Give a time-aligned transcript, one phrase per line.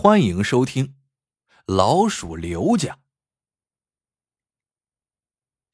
[0.00, 0.86] 欢迎收听
[1.66, 2.94] 《老鼠刘家》。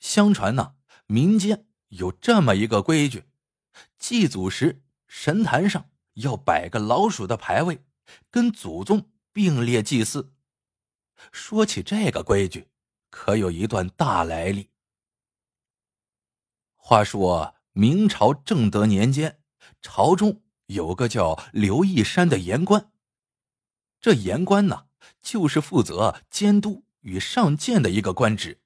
[0.01, 0.77] 相传呢，
[1.07, 3.27] 民间有这么一个规矩：
[3.99, 7.85] 祭祖时，神坛上要摆个老鼠的牌位，
[8.31, 10.33] 跟祖宗并列祭祀。
[11.31, 12.71] 说起这个规矩，
[13.11, 14.71] 可有一段大来历。
[16.77, 19.43] 话说明朝正德年间，
[19.83, 22.91] 朝中有个叫刘义山的言官。
[24.05, 24.89] 这言官呢，
[25.23, 28.61] 就是负责监督与上谏的一个官职。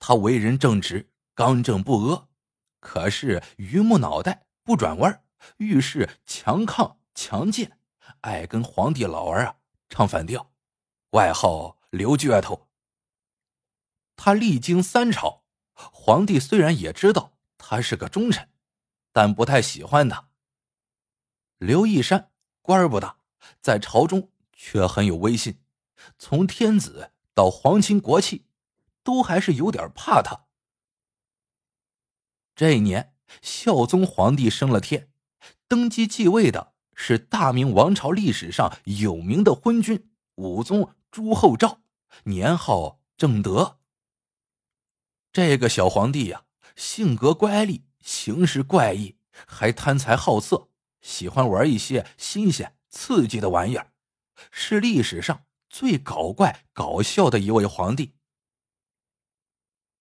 [0.00, 2.26] 他为人正直、刚正不阿，
[2.80, 5.22] 可是榆木脑袋不转弯，
[5.58, 7.78] 遇事强抗强谏，
[8.22, 10.50] 爱跟皇帝老儿啊唱反调，
[11.10, 12.68] 外号刘倔头。
[14.16, 18.50] 他历经三朝，皇帝虽然也知道他是个忠臣，
[19.12, 20.30] 但不太喜欢他。
[21.58, 23.18] 刘义山官不大，
[23.60, 24.32] 在朝中。
[24.58, 25.60] 却很有威信，
[26.18, 28.44] 从天子到皇亲国戚，
[29.04, 30.46] 都还是有点怕他。
[32.56, 35.10] 这一年，孝宗皇帝升了天，
[35.68, 41.80] 登基继位的是大明王朝历史上有名的昏君武宗朱厚照，
[42.24, 43.78] 年号正德。
[45.32, 50.68] 这个小皇帝呀，性格乖戾，行事怪异，还贪财好色，
[51.00, 53.92] 喜欢玩一些新鲜刺激的玩意儿。
[54.50, 58.14] 是历史上最搞怪、搞笑的一位皇帝。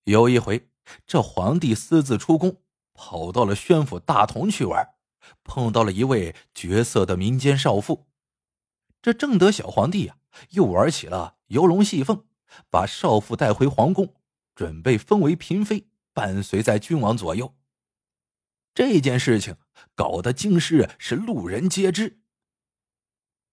[0.04, 0.70] 有一回，
[1.06, 2.62] 这皇帝私自出宫，
[2.94, 4.96] 跑到了宣府大同去玩，
[5.44, 8.08] 碰到了一位绝色的民间少妇。
[9.02, 10.18] 这正德小皇帝呀，
[10.52, 12.26] 又玩起了游龙戏凤，
[12.70, 14.16] 把少妇带回皇宫，
[14.56, 17.56] 准备封为嫔妃，伴随在君王左右。
[18.74, 19.58] 这件事情
[19.96, 22.22] 搞得京师是路人皆知。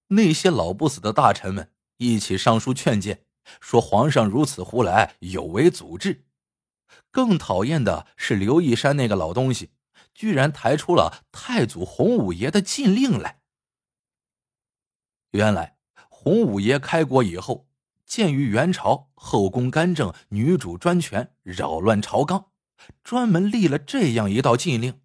[0.08, 3.24] 那些老不死的大臣们一起上书劝谏，
[3.60, 6.26] 说皇上如此胡来，有违祖制。
[7.10, 9.70] 更讨厌的是刘义山那个老东西，
[10.12, 13.40] 居然抬出了太祖洪武爷的禁令来。
[15.30, 15.76] 原来
[16.08, 17.66] 洪武爷开国以后，
[18.06, 22.50] 鉴于元朝后宫干政、女主专权，扰乱朝纲，
[23.02, 25.00] 专门立了这样一道禁令：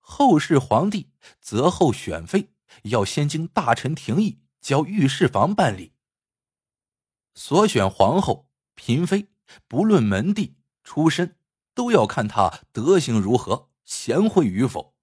[0.00, 2.50] 后世皇帝择后选妃。
[2.84, 5.92] 要先经大臣廷议，交御史房办理。
[7.34, 9.28] 所选皇后、嫔妃，
[9.68, 11.36] 不论门第出身，
[11.74, 14.94] 都要看她德行如何，贤惠与否。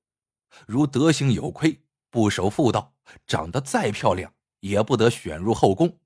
[0.67, 5.99] 如德行有亏，不守妇道，长得再漂亮，也不得选入后宫。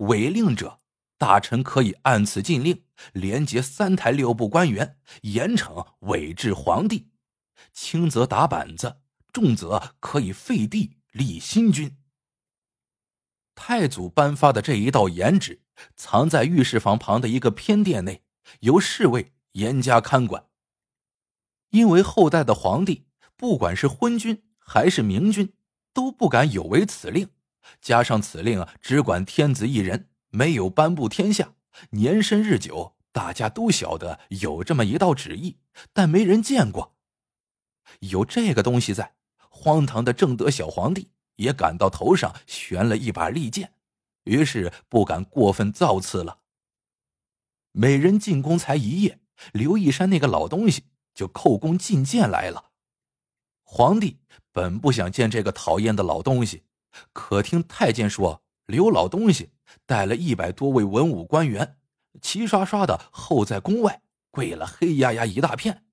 [0.00, 0.80] 违令者，
[1.16, 7.10] 大臣可以按此禁令，连结三台六部官员，严惩伪制皇帝。
[7.72, 9.00] 轻则打板子。
[9.32, 11.96] 重则可以废帝立新君。
[13.54, 15.60] 太祖颁发的这一道严旨，
[15.94, 18.22] 藏在御史房旁的一个偏殿内，
[18.60, 20.46] 由侍卫严加看管。
[21.70, 25.52] 因为后代的皇帝，不管是昏君还是明君，
[25.92, 27.28] 都不敢有违此令。
[27.80, 31.54] 加上此令啊，只管天子一人，没有颁布天下。
[31.90, 35.58] 年深日久，大家都晓得有这么一道旨意，
[35.92, 36.96] 但没人见过。
[38.00, 39.19] 有这个东西在。
[39.62, 43.74] 荒唐的正德小皇帝也感到头上悬了一把利剑，
[44.24, 46.38] 于是不敢过分造次了。
[47.72, 49.20] 每人进宫才一夜，
[49.52, 50.84] 刘义山那个老东西
[51.14, 52.70] 就叩宫进谏来了。
[53.62, 56.62] 皇帝本不想见这个讨厌的老东西，
[57.12, 59.50] 可听太监说刘老东西
[59.84, 61.76] 带了一百多位文武官员，
[62.22, 64.00] 齐刷刷的候在宫外，
[64.30, 65.84] 跪了黑压压一大片。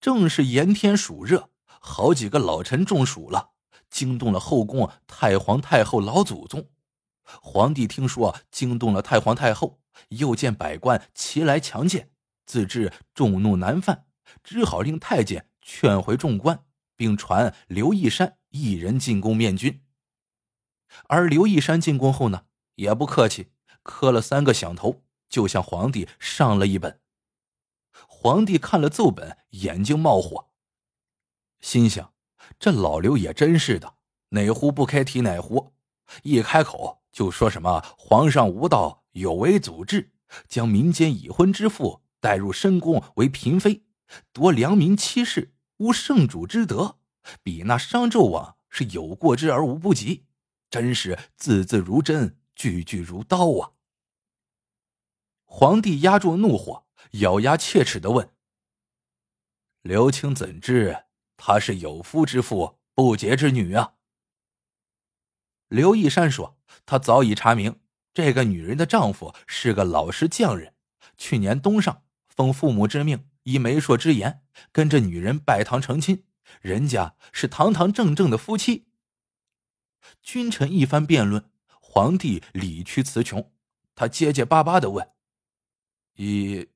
[0.00, 1.50] 正是炎天暑热。
[1.84, 3.50] 好几个老臣中暑了，
[3.90, 6.70] 惊动了后宫太皇太后老祖宗。
[7.24, 12.08] 皇帝听说惊动了太皇太后，又见百官齐来强谏，
[12.46, 14.06] 自知众怒难犯，
[14.44, 16.64] 只好令太监劝回众官，
[16.96, 19.82] 并传刘义山一人进宫面君。
[21.08, 22.44] 而刘义山进宫后呢，
[22.76, 23.50] 也不客气，
[23.82, 27.00] 磕了三个响头，就向皇帝上了一本。
[28.06, 30.51] 皇帝看了奏本，眼睛冒火。
[31.62, 32.12] 心想：
[32.58, 33.94] 这老刘也真是的，
[34.30, 35.72] 哪壶不开提哪壶，
[36.22, 40.12] 一开口就说什么皇上无道，有违祖制，
[40.48, 43.84] 将民间已婚之妇带入深宫为嫔妃，
[44.32, 46.98] 夺良民妻室，无圣主之德，
[47.42, 50.26] 比那商纣王是有过之而无不及，
[50.68, 53.72] 真是字字如针，句句如刀啊！
[55.44, 58.30] 皇帝压住怒火，咬牙切齿的问
[59.82, 61.04] ：“刘青怎知？”
[61.36, 63.94] 她是有夫之妇，不洁之女啊！
[65.68, 67.80] 刘义山说：“他早已查明，
[68.12, 70.74] 这个女人的丈夫是个老实匠人。
[71.16, 76.24] 去年冬上，奉父母之命，依媒妁之言，跟着女人拜堂成亲。
[76.60, 78.88] 人家是堂堂正正的夫妻。”
[80.20, 81.50] 君臣一番辩论，
[81.80, 83.50] 皇帝理屈词穷，
[83.94, 85.10] 他结结巴巴的问
[86.16, 86.68] ：“以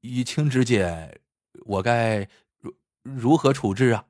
[0.00, 1.20] 以卿之见，
[1.64, 2.28] 我该
[3.04, 4.06] 如何处置啊？”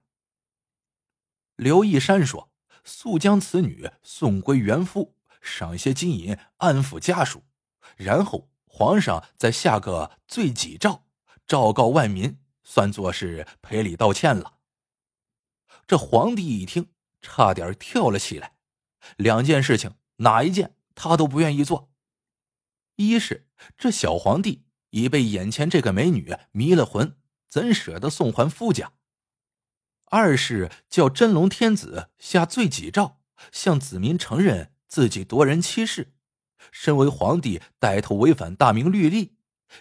[1.57, 2.51] 刘义山说。
[2.87, 7.43] 速将此女送归原夫，赏些金银安抚家属，
[7.97, 11.07] 然后皇上再下个罪己诏，
[11.47, 14.59] 昭告万民，算作是赔礼道歉了。
[15.87, 16.91] 这皇帝一听，
[17.23, 18.55] 差点跳了起来。
[19.17, 21.91] 两件事情，哪一件他都不愿意做。
[22.97, 23.49] 一是
[23.79, 27.17] 这小皇帝已被眼前这个美女迷了魂，
[27.55, 28.95] 怎舍得送还夫家？
[30.07, 33.21] 二是叫真龙天子下罪己诏，
[33.53, 36.15] 向子民承认自己夺人妻室，
[36.73, 39.37] 身为皇帝带头违反大明律例，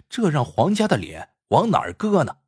[0.07, 2.41] 这让皇家的脸往哪儿搁呢？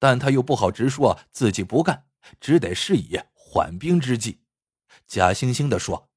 [0.00, 2.08] 但他又不好直说自己不干，
[2.40, 4.40] 只得施以缓兵之计，
[5.06, 6.10] 假惺惺的说：“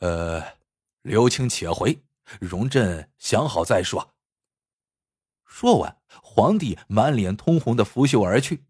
[0.00, 0.58] 呃，
[1.00, 2.02] 刘青且回，
[2.38, 4.14] 容朕想好再说。”
[5.48, 8.66] 说完，皇帝满脸通红的拂袖而去。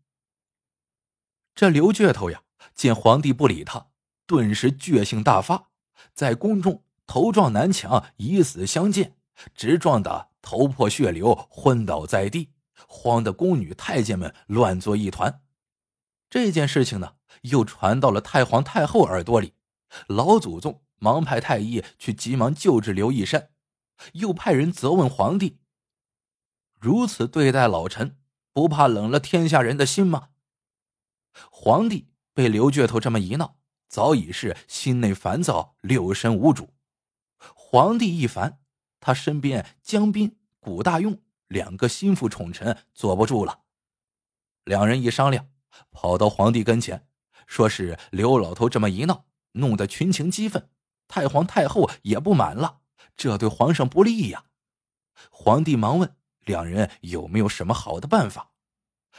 [1.54, 3.88] 这刘倔头呀，见皇帝不理他，
[4.26, 5.70] 顿时倔性大发，
[6.14, 9.16] 在宫中头撞南墙，以死相见，
[9.54, 12.52] 直撞得头破血流，昏倒在地，
[12.86, 15.42] 慌得宫女太监们乱作一团。
[16.30, 19.54] 这件事情呢，又传到了太皇太后耳朵里，
[20.06, 23.50] 老祖宗忙派太医去急忙救治刘义山，
[24.12, 25.58] 又派人责问皇帝。
[26.78, 28.16] 如此对待老臣，
[28.52, 30.28] 不怕冷了天下人的心吗？
[31.50, 33.58] 皇帝被刘倔头这么一闹，
[33.88, 36.70] 早已是心内烦躁，六神无主。
[37.54, 38.60] 皇帝一烦，
[39.00, 43.62] 他身边江斌、古大用两个心腹宠臣坐不住了。
[44.64, 45.48] 两人一商量，
[45.90, 47.08] 跑到皇帝跟前，
[47.46, 50.69] 说是刘老头这么一闹，弄得群情激愤，
[51.08, 52.80] 太皇太后也不满了，
[53.16, 54.44] 这对皇上不利呀。
[55.30, 56.17] 皇帝忙问。
[56.48, 58.50] 两人有没有什么好的办法？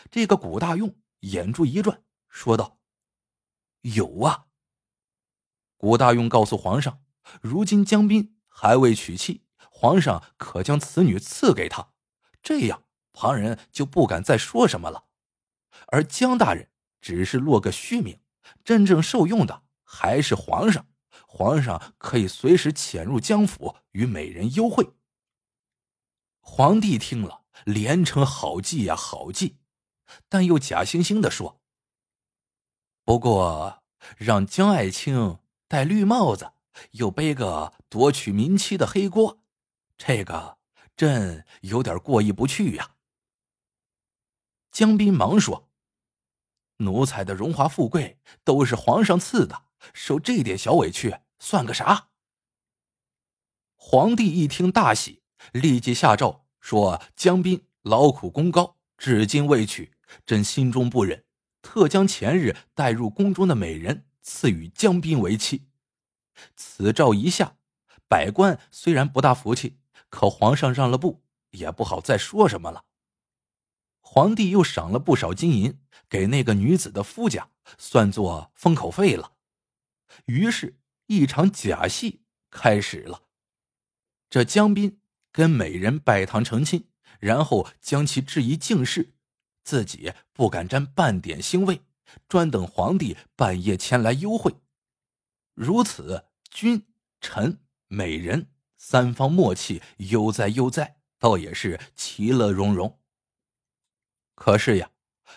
[0.09, 2.79] 这个古大用眼珠一转，说道
[3.81, 4.47] ：“有啊。”
[5.77, 7.01] 古大用告诉皇上，
[7.41, 11.93] 如今江斌还未娶妻，皇上可将此女赐给他，
[12.41, 12.83] 这样
[13.13, 15.05] 旁人就不敢再说什么了。
[15.87, 18.19] 而江大人只是落个虚名，
[18.63, 20.87] 真正受用的还是皇上。
[21.27, 24.95] 皇上可以随时潜入江府与美人幽会。
[26.41, 29.57] 皇帝听了，连称好计呀，好计，
[30.27, 31.61] 但又假惺惺的说
[33.05, 33.83] ：“不过
[34.17, 35.37] 让江爱卿
[35.67, 36.53] 戴绿帽子，
[36.91, 39.43] 又背个夺取民妻的黑锅，
[39.97, 40.57] 这个
[40.95, 42.95] 朕有点过意不去呀。”
[44.71, 45.69] 江斌忙说
[46.77, 49.63] ：“奴才的荣华富贵都是皇上赐的，
[49.93, 52.09] 受这点小委屈算个啥？”
[53.75, 55.18] 皇帝一听大喜。
[55.53, 59.93] 立即下诏说：“江斌劳苦功高，至今未娶，
[60.25, 61.25] 朕心中不忍，
[61.61, 65.67] 特将前日带入宫中的美人赐予江斌为妻。”
[66.55, 67.57] 此诏一下，
[68.07, 72.85] 百官虽然不大服气，可皇上让了步，也不好再说什么了。
[74.01, 79.33] 皇帝又赏了不少金银给那个女子的夫家，算作封口费了。
[80.25, 83.23] 于是，一场假戏开始了。
[84.29, 84.99] 这江斌。
[85.31, 86.87] 跟美人拜堂成亲，
[87.19, 89.13] 然后将其置于净室，
[89.63, 91.81] 自己不敢沾半点腥味，
[92.27, 94.55] 专等皇帝半夜前来幽会。
[95.53, 96.85] 如此，君
[97.21, 102.99] 臣美人三方默契悠哉悠哉，倒也是其乐融融。
[104.35, 104.89] 可是呀，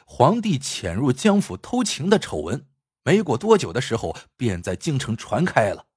[0.07, 2.67] 皇帝潜入江府偷情的丑闻，
[3.03, 5.89] 没过多久的时候，便在京城传开了。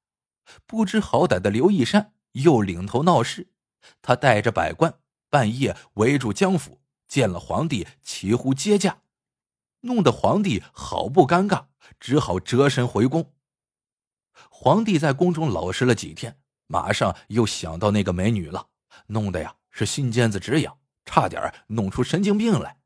[0.66, 3.52] 不知好歹的刘义山又领头闹事。
[4.02, 5.00] 他带着百官
[5.30, 9.02] 半夜围住江府，见了皇帝，齐呼接驾，
[9.82, 11.66] 弄得皇帝好不尴尬，
[12.00, 13.34] 只好折身回宫。
[14.50, 18.68] 皇帝在宫中老实了几天，马上又想到那个美女了，
[19.08, 22.80] 弄得呀是心尖子直痒，差点弄出神经病来。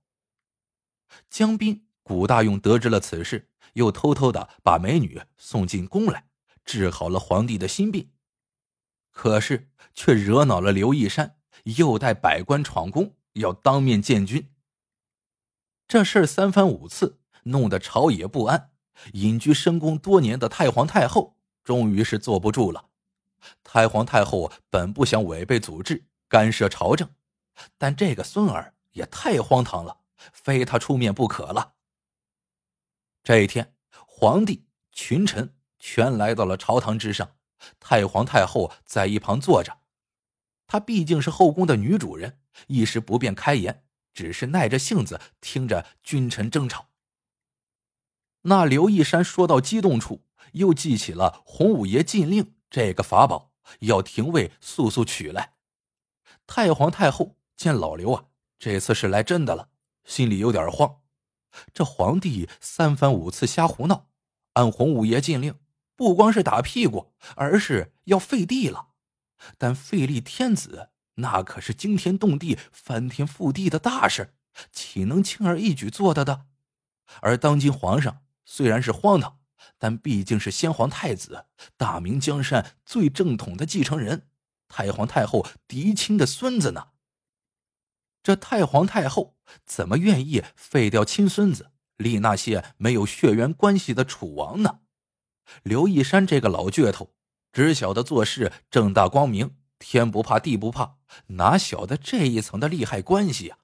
[1.30, 6.28] 江斌、古大用得知了此事，又偷偷的把美女送进宫来，
[6.66, 8.12] 治好了皇帝的心病。
[9.22, 11.36] 可是，却惹恼了刘义山，
[11.66, 14.50] 又带百官闯宫，要当面见君。
[15.90, 18.72] 这事三番五次，弄得朝野不安。
[19.12, 21.36] 隐居深宫多年的太皇太后
[21.66, 22.92] 终于是坐不住了。
[23.62, 27.10] 太皇太后本不想违背祖制干涉朝政，
[27.78, 29.98] 但这个孙儿也太荒唐了，
[30.32, 31.74] 非他出面不可了。
[33.22, 33.76] 这一天，
[34.08, 37.32] 皇帝、群臣全来到了朝堂之上，
[37.80, 39.80] 太皇太后在一旁坐着。
[40.68, 46.88] 她毕竟是后宫的女主人，一时不便开言，只是耐着性子听着君臣争吵。
[48.44, 50.24] 那刘义山说到激动处，
[50.54, 55.56] 又记起了洪五爷禁令这个法宝，要廷尉速速取来。
[56.48, 58.26] 太皇太后见老刘啊，
[58.58, 59.70] 这次是来真的了，
[60.06, 61.02] 心里有点慌。
[61.74, 64.08] 这皇帝三番五次瞎胡闹，
[64.54, 65.60] 按洪五爷禁令，
[66.00, 68.92] 不光是打屁股，而是要废帝了。
[69.58, 74.34] 但废立天子，那可是惊天动地、翻天覆地的大事，
[74.72, 76.46] 岂能轻而易举做到的？
[77.22, 78.22] 而当今皇上。
[78.46, 79.40] 虽然是荒唐，
[79.78, 84.30] 但毕竟是先皇太子，大明江山最正统的继承人，
[84.70, 86.88] 太皇太后嫡亲的孙子呢。
[88.24, 94.80] 这太皇太后怎么愿意废掉亲孙子，立那些没有血缘关系的楚王呢？
[95.64, 97.14] 刘一山这个老倔头，
[97.52, 103.60] 只晓得做事正大光明，天不怕地不怕，哪晓得这一层的利害关系啊？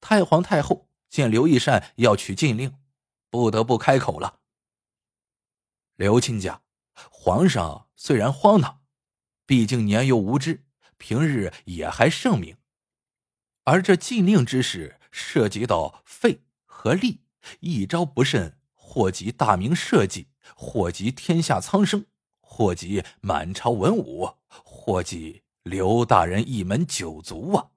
[0.00, 2.76] 太皇太后见刘一山要取禁令。
[3.32, 4.40] 不得不开口了。
[5.96, 6.60] 刘亲家，
[7.10, 8.82] 皇上虽然荒唐，
[9.46, 10.66] 毕竟年幼无知，
[10.98, 12.58] 平日也还圣明。
[13.64, 17.22] 而这禁令之事，涉及到废和立，
[17.60, 18.58] 一招不慎，
[18.92, 22.04] 祸及大明社稷，祸及天下苍生，
[22.42, 27.70] 祸及满朝文武，祸及刘大人一门九族啊！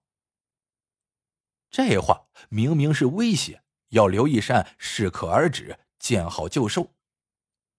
[1.71, 3.63] 这话明明是威胁。
[3.91, 6.91] 要刘义山适可而止，见好就收。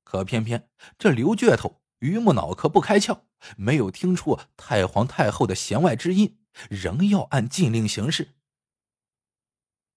[0.03, 3.25] 可偏偏这刘倔头榆木脑壳不开窍，
[3.59, 6.39] 没有听出太皇太后的弦外之音，
[6.71, 8.35] 仍要按禁令行事。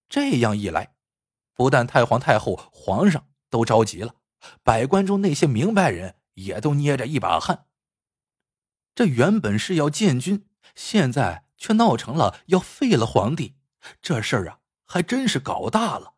[0.10, 0.98] 这样一来，
[1.53, 4.15] 不但太皇太后、皇上都着急了，
[4.63, 7.65] 百官中那些明白人也都捏着一把汗。
[8.96, 13.56] 这原本是要建军，现在却闹成了要废了皇帝，
[14.01, 14.60] 这事儿啊！
[14.86, 16.15] 还真是搞大了。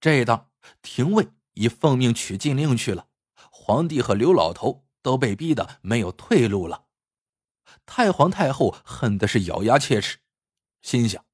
[0.00, 0.50] 这一当
[0.80, 3.08] 廷尉已奉命取禁令去了，
[3.50, 6.86] 皇帝和刘老头都被逼得没有退路了。
[7.84, 10.18] 太皇太后恨的是咬牙切齿，
[10.82, 11.24] 心想：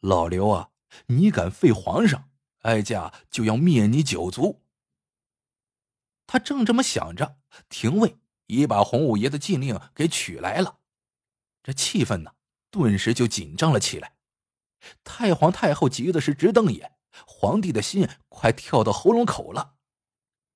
[0.00, 0.70] 老刘啊，
[1.06, 2.28] 你敢废皇上，
[2.64, 4.62] 哀家就要灭你九族。
[6.26, 7.36] 他正这么想着，
[7.68, 8.16] 廷尉
[8.46, 10.78] 已把洪五爷的禁令给取来了，
[11.62, 12.32] 这气氛呢，
[12.70, 14.16] 顿时就紧张了起来。
[15.02, 16.92] 太皇太后急的是直瞪眼，
[17.26, 19.74] 皇帝的心快跳到喉咙口了。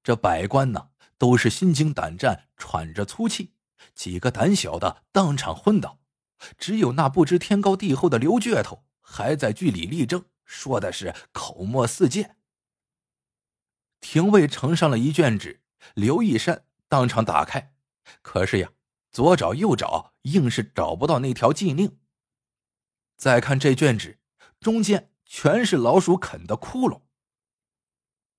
[0.03, 3.53] 这百官呢，都是心惊胆战，喘着粗气，
[3.95, 5.99] 几个胆小的当场昏倒，
[6.57, 12.37] 只有那不知天高地厚的刘倔头还在据理力争，说的是口沫四溅。
[14.01, 15.63] 廷尉呈上了一卷纸，
[15.95, 17.75] 刘义山当场打开，
[18.23, 18.73] 可是呀，
[19.13, 21.99] 左找右找，硬是找不到那条禁令。
[23.17, 24.21] 再看这卷纸，
[24.59, 27.03] 中间全是老鼠啃的窟窿。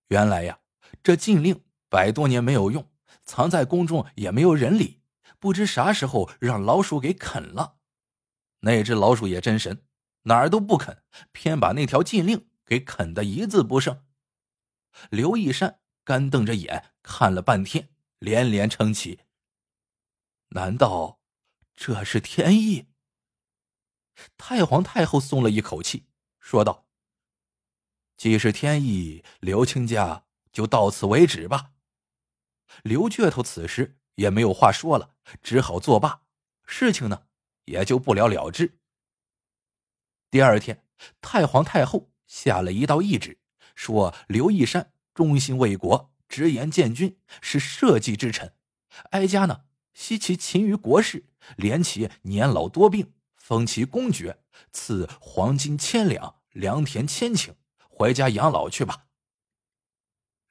[0.07, 0.61] 原来呀，
[1.03, 2.89] 这禁令百多年没有用，
[3.23, 5.03] 藏在宫中也没有人理，
[5.37, 7.77] 不知啥时候让老鼠给啃了。
[8.61, 9.85] 那只老鼠也真神，
[10.23, 14.05] 哪儿都不肯，偏把那条禁令给啃得一字不剩。
[15.09, 19.21] 刘义山干瞪着眼看了半天，连连称奇。
[20.49, 21.19] 难道
[21.75, 22.87] 这是天意？
[24.37, 26.07] 太皇太后松了一口气，
[26.39, 26.87] 说道
[28.17, 31.71] ：“既是天意，刘亲家就到此为止吧。”
[32.83, 36.23] 刘倔头此时也没有话说了，只好作罢，
[36.65, 37.27] 事情呢
[37.65, 38.78] 也就不了了之。
[40.31, 40.83] 第二天，
[41.21, 43.39] 太皇太后下了一道懿旨，
[43.73, 48.53] 说刘义山忠心为国，直言建军，是社稷之臣，
[49.11, 49.61] 哀家呢
[49.93, 51.25] 惜其勤于国事，
[51.57, 53.13] 怜其年老多病。
[53.35, 54.37] 封其公爵，
[54.71, 57.55] 赐黄金千两，良田千顷，
[57.89, 59.07] 回家养老去吧。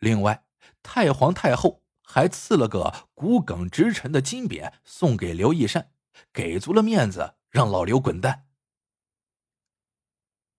[0.00, 0.44] 另外，
[0.82, 5.92] 太皇太后还赐了个骨耿直臣的金匾送给刘义山，
[6.32, 8.47] 给足了面子，让老刘滚蛋。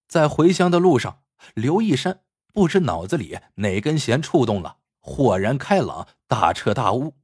[0.09, 1.21] 在回乡的路上，
[1.53, 7.15] 刘义山不知脑子里哪根弦触动了，豁然开朗，大彻大悟。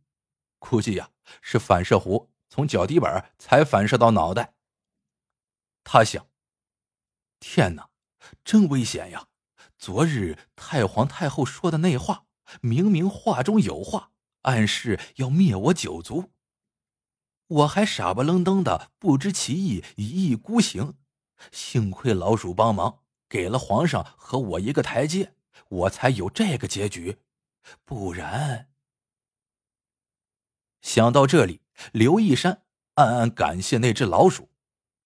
[0.60, 1.10] 估计呀，
[1.42, 4.54] 是反射弧从脚底板才反射到脑袋。
[5.84, 6.28] 他想
[7.42, 7.90] ：“天哪，
[8.44, 9.30] 真危险呀！
[9.80, 12.26] 昨日太皇太后说的那话，
[12.62, 14.12] 明明话中有话，
[14.44, 16.32] 暗示要灭我九族。
[17.48, 20.94] 我还傻不愣登的不知其意，一意孤行。
[21.52, 25.34] 幸亏老鼠帮忙，给了皇上和我一个台阶，
[25.70, 27.18] 我才有这个结局。
[27.84, 28.70] 不然，
[30.82, 31.62] 想到这里，
[31.92, 32.64] 刘一山
[32.96, 34.50] 暗暗感谢那只老鼠。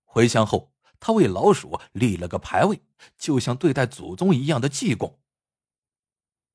[0.04, 2.82] 回乡后，他为老鼠立了个牌位，
[3.18, 5.20] 就像对待祖宗一样的祭供。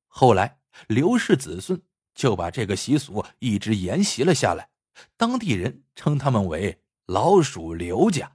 [0.07, 1.81] 后来，刘氏子孙
[2.13, 4.69] 就把这个习俗一直沿袭了下来。
[5.17, 8.34] 当地人称他们为“老鼠刘家”。